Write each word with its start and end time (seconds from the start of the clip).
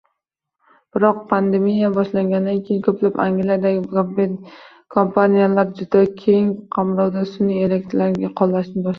Biroq 0.95 1.17
pandemiya 1.31 1.89
boshlanganidan 1.97 2.61
keyin 2.69 2.79
koʻplab 2.87 3.19
Angliyadagi 3.25 4.31
kompaniyalar 4.95 5.69
juda 5.81 6.01
keng 6.23 6.49
qamrovda 6.77 7.25
sunʼiy 7.35 7.61
intellekti 7.67 8.33
qoʻllashni 8.41 8.75
boshlashdi. 8.79 8.87